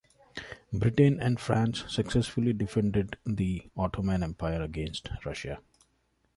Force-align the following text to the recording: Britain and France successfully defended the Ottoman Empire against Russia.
Britain 0.73 1.19
and 1.19 1.39
France 1.39 1.83
successfully 1.87 2.53
defended 2.53 3.17
the 3.23 3.69
Ottoman 3.77 4.23
Empire 4.23 4.63
against 4.63 5.11
Russia. 5.23 5.59